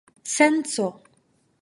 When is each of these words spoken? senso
senso 0.35 0.87